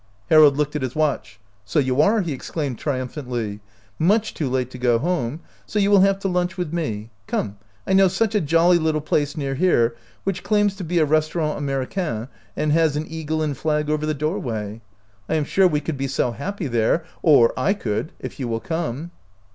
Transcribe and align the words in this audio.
Harold 0.31 0.57
looked 0.57 0.75
at 0.75 0.81
his 0.81 0.95
watch." 0.95 1.39
So 1.63 1.77
you 1.77 2.01
are!" 2.01 2.21
he 2.21 2.31
exclaimed, 2.33 2.79
triumphantly— 2.79 3.59
"much 3.99 4.33
too 4.33 4.49
late 4.49 4.71
to 4.71 4.79
go 4.79 4.97
home; 4.97 5.41
so 5.67 5.77
you 5.77 5.91
will 5.91 5.99
have 5.99 6.17
to 6.21 6.27
lunch 6.27 6.57
with 6.57 6.73
me. 6.73 7.11
Come, 7.27 7.59
I 7.85 7.93
know 7.93 8.07
such 8.07 8.33
a 8.33 8.41
jolly 8.41 8.79
little 8.79 8.99
place 8.99 9.37
near 9.37 9.53
here, 9.53 9.95
which 10.23 10.41
claims 10.41 10.75
to 10.77 10.83
be 10.83 10.97
a 10.97 11.05
Restaurant 11.05 11.59
Americain, 11.59 12.29
and 12.57 12.71
has 12.71 12.95
an 12.95 13.05
eagle 13.09 13.43
and 13.43 13.55
flag 13.55 13.91
over 13.91 14.07
the 14.07 14.15
doorway. 14.15 14.81
I 15.29 15.35
am 15.35 15.45
sure 15.45 15.67
we 15.67 15.79
could 15.81 15.97
be 15.97 16.07
so 16.07 16.31
happy 16.31 16.65
there— 16.65 17.05
or 17.21 17.53
/could 17.53 18.09
if 18.17 18.39
you 18.39 18.47
will 18.47 18.59
come." 18.59 19.11